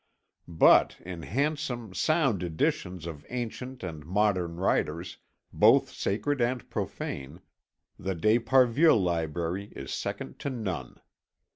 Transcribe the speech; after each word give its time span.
But 0.47 0.99
in 1.01 1.21
handsome, 1.21 1.93
sound 1.93 2.41
editions 2.41 3.05
of 3.05 3.23
ancient 3.29 3.83
and 3.83 4.03
modern 4.03 4.55
writers, 4.55 5.19
both 5.53 5.91
sacred 5.91 6.41
and 6.41 6.67
profane, 6.71 7.39
the 7.99 8.15
d'Esparvieu 8.15 8.95
library 8.95 9.71
is 9.75 9.93
second 9.93 10.39
to 10.39 10.49
none. 10.49 10.99